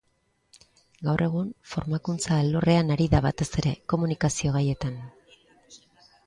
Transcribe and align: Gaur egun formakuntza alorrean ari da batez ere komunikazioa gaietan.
Gaur 1.07 1.23
egun 1.25 1.51
formakuntza 1.73 2.37
alorrean 2.45 2.89
ari 2.97 3.07
da 3.13 3.21
batez 3.27 3.49
ere 3.63 3.75
komunikazioa 3.95 4.55
gaietan. 4.57 4.99